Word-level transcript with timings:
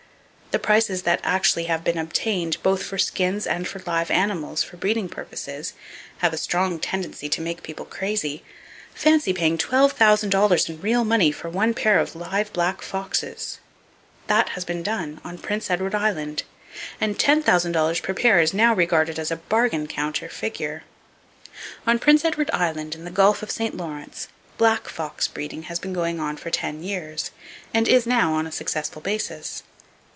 The 0.53 0.59
prices 0.59 1.03
that 1.03 1.21
actually 1.23 1.63
have 1.71 1.81
been 1.81 1.97
obtained, 1.97 2.57
both 2.61 2.83
for 2.83 2.97
skins 2.97 3.47
and 3.47 3.65
for 3.65 3.81
live 3.85 4.11
animals 4.11 4.61
for 4.61 4.75
breeding 4.75 5.07
purposes, 5.07 5.71
have 6.17 6.33
a 6.33 6.37
strong 6.37 6.77
tendency 6.77 7.29
to 7.29 7.39
make 7.39 7.63
people 7.63 7.85
crazy. 7.85 8.43
Fancy 8.93 9.31
paying 9.31 9.57
$12,000 9.57 10.67
in 10.69 10.81
real 10.81 11.05
money 11.05 11.31
for 11.31 11.47
one 11.47 11.73
pair 11.73 11.99
of 11.99 12.17
live 12.17 12.51
black 12.51 12.81
foxes! 12.81 13.59
That 14.27 14.49
has 14.49 14.65
been 14.65 14.83
done, 14.83 15.21
on 15.23 15.37
Prince 15.37 15.71
Edward 15.71 15.95
Island, 15.95 16.43
and 16.99 17.17
$10,000 17.17 18.03
per 18.03 18.13
pair 18.13 18.41
is 18.41 18.53
now 18.53 18.73
regarded 18.73 19.17
as 19.19 19.31
a 19.31 19.37
bargain 19.37 19.87
counter 19.87 20.27
figure. 20.27 20.83
On 21.87 21.97
Prince 21.97 22.25
Edward 22.25 22.49
Island, 22.51 22.93
in 22.93 23.05
the 23.05 23.09
Gulf 23.09 23.41
of 23.41 23.51
St. 23.51 23.77
Lawrence, 23.77 24.27
black 24.57 24.89
fox 24.89 25.29
breeding 25.29 25.63
has 25.63 25.79
been 25.79 25.93
going 25.93 26.19
on 26.19 26.35
for 26.35 26.49
ten 26.49 26.83
years, 26.83 27.31
and 27.73 27.87
is 27.87 28.05
now 28.05 28.33
on 28.33 28.45
a 28.45 28.51
successful 28.51 29.01
basis. 29.01 29.63